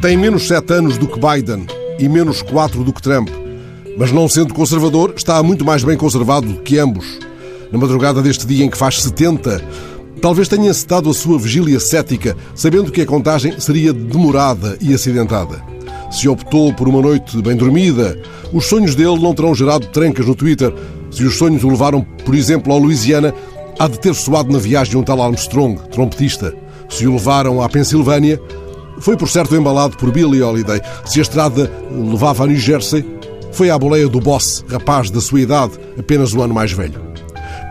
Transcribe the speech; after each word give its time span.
Tem 0.00 0.16
menos 0.16 0.48
sete 0.48 0.72
anos 0.72 0.96
do 0.96 1.06
que 1.06 1.20
Biden 1.20 1.66
e 1.98 2.08
menos 2.08 2.40
quatro 2.40 2.82
do 2.82 2.90
que 2.90 3.02
Trump. 3.02 3.28
Mas 3.98 4.10
não 4.10 4.26
sendo 4.26 4.54
conservador, 4.54 5.12
está 5.14 5.42
muito 5.42 5.62
mais 5.62 5.84
bem 5.84 5.94
conservado 5.94 6.46
do 6.46 6.62
que 6.62 6.78
ambos. 6.78 7.18
Na 7.70 7.78
madrugada 7.78 8.22
deste 8.22 8.46
dia 8.46 8.64
em 8.64 8.70
que 8.70 8.78
faz 8.78 9.02
70, 9.02 9.62
talvez 10.22 10.48
tenha 10.48 10.72
citado 10.72 11.10
a 11.10 11.12
sua 11.12 11.38
vigília 11.38 11.78
cética, 11.78 12.34
sabendo 12.54 12.90
que 12.90 13.02
a 13.02 13.06
contagem 13.06 13.60
seria 13.60 13.92
demorada 13.92 14.78
e 14.80 14.94
acidentada. 14.94 15.62
Se 16.10 16.26
optou 16.30 16.72
por 16.72 16.88
uma 16.88 17.02
noite 17.02 17.36
bem 17.42 17.54
dormida, 17.54 18.18
os 18.54 18.64
sonhos 18.64 18.94
dele 18.94 19.18
não 19.18 19.34
terão 19.34 19.54
gerado 19.54 19.86
trancas 19.88 20.24
no 20.24 20.34
Twitter. 20.34 20.74
Se 21.10 21.24
os 21.24 21.36
sonhos 21.36 21.62
o 21.62 21.68
levaram, 21.68 22.00
por 22.24 22.34
exemplo, 22.34 22.72
ao 22.72 22.78
Louisiana, 22.78 23.34
há 23.78 23.86
de 23.86 24.00
ter 24.00 24.14
soado 24.14 24.50
na 24.50 24.58
viagem 24.58 24.96
um 24.96 25.02
tal 25.02 25.20
Armstrong, 25.20 25.78
trompetista. 25.90 26.54
Se 26.88 27.06
o 27.06 27.12
levaram 27.12 27.62
à 27.62 27.68
Pensilvânia, 27.68 28.40
foi 29.00 29.16
por 29.16 29.28
certo 29.28 29.56
embalado 29.56 29.96
por 29.96 30.12
Billy 30.12 30.42
Holiday. 30.42 30.80
Se 31.04 31.18
a 31.18 31.22
estrada 31.22 31.70
levava 31.90 32.44
a 32.44 32.46
New 32.46 32.56
Jersey, 32.56 33.04
foi 33.52 33.70
à 33.70 33.78
boleia 33.78 34.08
do 34.08 34.20
boss, 34.20 34.64
rapaz 34.70 35.10
da 35.10 35.20
sua 35.20 35.40
idade, 35.40 35.72
apenas 35.98 36.32
um 36.32 36.42
ano 36.42 36.54
mais 36.54 36.72
velho. 36.72 37.00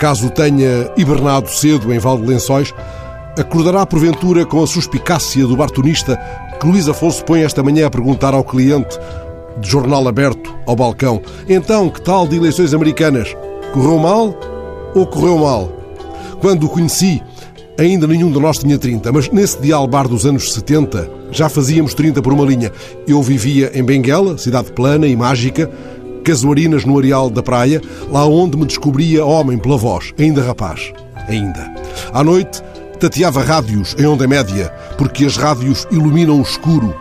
Caso 0.00 0.30
tenha 0.30 0.90
hibernado 0.96 1.48
cedo 1.48 1.92
em 1.92 1.98
Val 1.98 2.18
de 2.18 2.26
Lençóis, 2.26 2.74
acordará 3.38 3.86
porventura 3.86 4.44
com 4.44 4.62
a 4.62 4.66
suspicácia 4.66 5.46
do 5.46 5.56
bartonista 5.56 6.18
que 6.60 6.66
Luís 6.66 6.88
Afonso 6.88 7.24
põe 7.24 7.42
esta 7.42 7.62
manhã 7.62 7.86
a 7.86 7.90
perguntar 7.90 8.34
ao 8.34 8.42
cliente, 8.42 8.98
de 9.60 9.68
jornal 9.68 10.06
aberto 10.06 10.54
ao 10.66 10.76
balcão: 10.76 11.20
Então, 11.48 11.90
que 11.90 12.00
tal 12.00 12.26
de 12.26 12.36
eleições 12.36 12.74
americanas? 12.74 13.34
Correu 13.72 13.98
mal 13.98 14.34
ou 14.94 15.06
correu 15.06 15.38
mal? 15.38 15.68
Quando 16.40 16.66
o 16.66 16.68
conheci, 16.68 17.22
ainda 17.78 18.06
nenhum 18.06 18.30
de 18.30 18.38
nós 18.38 18.58
tinha 18.58 18.78
30, 18.78 19.12
mas 19.12 19.28
nesse 19.30 19.60
dialbar 19.60 20.06
dos 20.08 20.24
anos 20.24 20.52
70 20.52 21.17
já 21.30 21.48
fazíamos 21.48 21.94
30 21.94 22.22
por 22.22 22.32
uma 22.32 22.44
linha. 22.44 22.72
Eu 23.06 23.22
vivia 23.22 23.70
em 23.74 23.82
Benguela, 23.82 24.38
cidade 24.38 24.72
plana 24.72 25.06
e 25.06 25.16
mágica, 25.16 25.70
casuarinas 26.24 26.84
no 26.84 26.98
areal 26.98 27.30
da 27.30 27.42
praia, 27.42 27.80
lá 28.10 28.26
onde 28.26 28.56
me 28.56 28.66
descobria 28.66 29.24
homem 29.24 29.58
pela 29.58 29.76
voz, 29.76 30.12
ainda 30.18 30.42
rapaz. 30.42 30.92
Ainda. 31.28 31.72
À 32.12 32.24
noite, 32.24 32.62
tateava 32.98 33.42
rádios 33.42 33.94
em 33.98 34.06
onda 34.06 34.26
média, 34.26 34.72
porque 34.96 35.24
as 35.24 35.36
rádios 35.36 35.86
iluminam 35.90 36.38
o 36.38 36.42
escuro. 36.42 36.94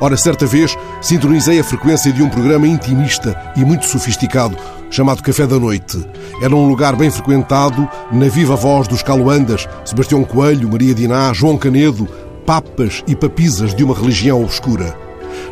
Ora, 0.00 0.16
certa 0.16 0.46
vez, 0.46 0.76
sintonizei 1.00 1.60
a 1.60 1.64
frequência 1.64 2.12
de 2.12 2.22
um 2.22 2.28
programa 2.28 2.66
intimista 2.66 3.38
e 3.56 3.64
muito 3.64 3.86
sofisticado, 3.86 4.56
chamado 4.90 5.22
Café 5.22 5.46
da 5.46 5.58
Noite. 5.58 6.04
Era 6.42 6.54
um 6.54 6.66
lugar 6.66 6.96
bem 6.96 7.10
frequentado 7.10 7.88
na 8.12 8.28
viva 8.28 8.56
voz 8.56 8.88
dos 8.88 9.02
Caloandas, 9.02 9.68
Sebastião 9.84 10.24
Coelho, 10.24 10.68
Maria 10.68 10.94
Diná, 10.94 11.32
João 11.32 11.56
Canedo, 11.56 12.08
papas 12.44 13.02
e 13.06 13.16
papisas 13.16 13.74
de 13.74 13.82
uma 13.82 13.94
religião 13.94 14.42
obscura. 14.42 14.96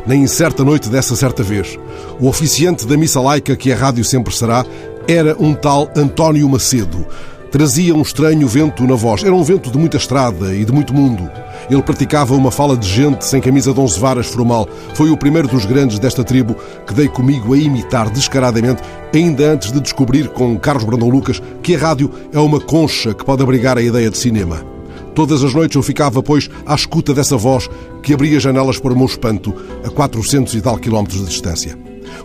Na 0.05 0.15
incerta 0.15 0.63
noite 0.63 0.89
dessa 0.89 1.15
certa 1.15 1.43
vez, 1.43 1.77
o 2.19 2.27
oficiante 2.27 2.85
da 2.85 2.97
missa 2.97 3.19
laica 3.19 3.55
que 3.55 3.71
a 3.71 3.75
rádio 3.75 4.03
sempre 4.03 4.33
será 4.33 4.65
era 5.07 5.35
um 5.39 5.53
tal 5.53 5.89
António 5.95 6.47
Macedo, 6.47 7.05
trazia 7.53 7.93
um 7.93 8.01
estranho 8.01 8.47
vento 8.47 8.83
na 8.87 8.95
voz. 8.95 9.23
Era 9.23 9.35
um 9.35 9.43
vento 9.43 9.69
de 9.69 9.77
muita 9.77 9.97
estrada 9.97 10.55
e 10.55 10.65
de 10.65 10.71
muito 10.71 10.91
mundo. 10.91 11.29
Ele 11.69 11.83
praticava 11.83 12.33
uma 12.33 12.49
fala 12.49 12.75
de 12.75 12.87
gente 12.87 13.23
sem 13.23 13.39
camisa 13.39 13.71
de 13.71 13.79
onze 13.79 13.99
varas 13.99 14.25
formal. 14.25 14.67
Foi 14.95 15.11
o 15.11 15.17
primeiro 15.17 15.47
dos 15.47 15.63
grandes 15.63 15.99
desta 15.99 16.23
tribo 16.23 16.55
que 16.87 16.95
dei 16.95 17.07
comigo 17.07 17.53
a 17.53 17.57
imitar 17.57 18.09
descaradamente, 18.09 18.81
ainda 19.13 19.51
antes 19.51 19.71
de 19.71 19.79
descobrir 19.79 20.29
com 20.29 20.57
Carlos 20.57 20.83
Brandão 20.83 21.09
Lucas 21.09 21.39
que 21.61 21.75
a 21.75 21.77
rádio 21.77 22.09
é 22.33 22.39
uma 22.39 22.59
concha 22.59 23.13
que 23.13 23.23
pode 23.23 23.43
abrigar 23.43 23.77
a 23.77 23.83
ideia 23.83 24.09
de 24.09 24.17
cinema. 24.17 24.72
Todas 25.15 25.43
as 25.43 25.53
noites 25.53 25.75
eu 25.75 25.83
ficava, 25.83 26.23
pois, 26.23 26.49
à 26.65 26.73
escuta 26.73 27.13
dessa 27.13 27.37
voz 27.37 27.69
que 28.01 28.13
abria 28.13 28.39
janelas 28.39 28.79
para 28.79 28.93
o 28.93 28.97
meu 28.97 29.05
espanto, 29.05 29.53
a 29.85 29.89
400 29.89 30.55
e 30.55 30.61
tal 30.61 30.77
quilómetros 30.77 31.19
de 31.21 31.27
distância. 31.27 31.77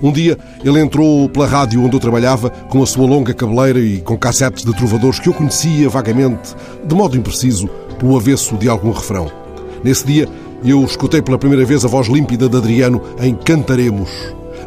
Um 0.03 0.13
dia 0.13 0.39
ele 0.65 0.81
entrou 0.81 1.29
pela 1.29 1.47
rádio 1.47 1.83
onde 1.83 1.97
eu 1.97 2.01
trabalhava 2.01 2.51
com 2.51 2.83
a 2.83 2.87
sua 2.87 3.07
longa 3.07 3.35
cabeleira 3.35 3.81
e 3.81 4.01
com 4.01 4.17
cassetes 4.17 4.65
de 4.65 4.75
trovadores 4.75 5.19
que 5.19 5.29
eu 5.29 5.35
conhecia 5.35 5.89
vagamente, 5.89 6.55
de 6.85 6.95
modo 6.95 7.17
impreciso, 7.17 7.69
pelo 7.99 8.17
avesso 8.17 8.57
de 8.57 8.69
algum 8.69 8.93
refrão. 8.93 9.31
Nesse 9.83 10.07
dia 10.07 10.29
eu 10.65 10.83
escutei 10.85 11.23
pela 11.23 11.39
primeira 11.39 11.65
vez 11.65 11.85
a 11.85 11.89
voz 11.89 12.09
límpida 12.09 12.49
de 12.49 12.57
Adriano 12.57 13.03
em 13.21 13.35
Cantaremos. 13.35 14.11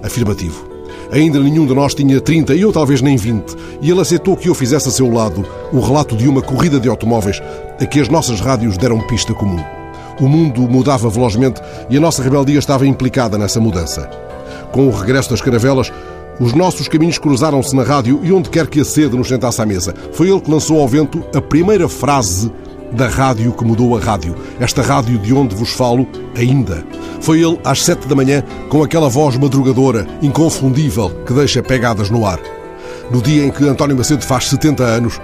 Afirmativo. 0.03 0.70
Ainda 1.11 1.39
nenhum 1.41 1.66
de 1.66 1.73
nós 1.73 1.94
tinha 1.94 2.22
30 2.22 2.55
e 2.55 2.61
eu 2.61 2.72
talvez 2.72 3.01
nem 3.01 3.17
20, 3.17 3.55
e 3.81 3.91
ele 3.91 3.99
aceitou 3.99 4.38
que 4.38 4.47
eu 4.47 4.55
fizesse 4.55 4.88
a 4.88 4.91
seu 4.91 5.11
lado 5.11 5.45
o 5.73 5.81
relato 5.81 6.16
de 6.16 6.25
uma 6.25 6.41
corrida 6.41 6.79
de 6.79 6.88
automóveis 6.88 7.41
a 7.79 7.85
que 7.85 7.99
as 7.99 8.07
nossas 8.07 8.39
rádios 8.39 8.77
deram 8.77 9.05
pista 9.07 9.33
comum. 9.33 9.61
O 10.21 10.27
mundo 10.29 10.61
mudava 10.61 11.09
velozmente 11.09 11.61
e 11.89 11.97
a 11.97 12.00
nossa 12.00 12.23
rebeldia 12.23 12.57
estava 12.57 12.88
implicada 12.88 13.38
nessa 13.38 13.59
mudança. 13.59 14.09
Com 14.71 14.88
o 14.88 14.91
regresso 14.91 15.31
das 15.31 15.41
caravelas, 15.41 15.91
os 16.39 16.53
nossos 16.53 16.88
caminhos 16.88 17.17
cruzaram-se 17.17 17.75
na 17.75 17.83
rádio 17.83 18.21
e 18.23 18.31
onde 18.31 18.50
quer 18.50 18.67
que 18.67 18.79
a 18.79 18.85
sede 18.85 19.17
nos 19.17 19.27
sentasse 19.27 19.61
à 19.61 19.66
mesa. 19.66 19.94
Foi 20.13 20.29
ele 20.29 20.39
que 20.39 20.50
lançou 20.50 20.79
ao 20.79 20.88
vento 20.88 21.23
a 21.35 21.41
primeira 21.41 21.89
frase 21.89 22.50
da 22.91 23.07
rádio 23.07 23.53
que 23.53 23.63
mudou 23.63 23.97
a 23.97 24.00
rádio. 24.00 24.35
Esta 24.59 24.81
rádio 24.81 25.18
de 25.18 25.34
onde 25.34 25.56
vos 25.56 25.72
falo 25.72 26.07
ainda. 26.35 26.85
Foi 27.19 27.41
ele 27.41 27.59
às 27.63 27.84
sete 27.84 28.07
da 28.07 28.16
manhã 28.16 28.44
com 28.69 28.84
aquela 28.84 29.09
voz 29.09 29.38
madrugadora, 29.38 30.07
inconfundível, 30.22 31.09
que 31.25 31.34
deixa 31.34 31.63
pegadas 31.63 32.09
no 32.09 32.25
ar. 32.25 32.40
No 33.09 33.22
dia 33.22 33.46
em 33.46 33.51
que 33.51 33.68
António 33.68 33.97
Macedo 33.97 34.24
faz 34.24 34.50
70 34.50 34.84
anos, 34.84 35.19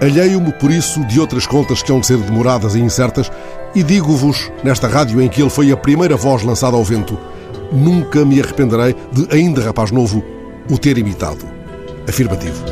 alheio-me 0.00 0.52
por 0.52 0.70
isso 0.70 1.04
de 1.06 1.20
outras 1.20 1.46
contas 1.46 1.82
que 1.82 1.92
hão 1.92 2.00
de 2.00 2.06
ser 2.06 2.18
demoradas 2.18 2.74
e 2.74 2.80
incertas 2.80 3.30
e 3.74 3.82
digo-vos, 3.82 4.50
nesta 4.64 4.88
rádio 4.88 5.20
em 5.20 5.28
que 5.28 5.42
ele 5.42 5.50
foi 5.50 5.70
a 5.70 5.76
primeira 5.76 6.16
voz 6.16 6.42
lançada 6.42 6.76
ao 6.76 6.84
vento, 6.84 7.18
Nunca 7.72 8.24
me 8.24 8.40
arrependerei 8.40 8.94
de, 9.12 9.26
ainda 9.34 9.62
rapaz 9.62 9.90
novo, 9.90 10.22
o 10.70 10.78
ter 10.78 10.98
imitado. 10.98 11.44
Afirmativo. 12.08 12.62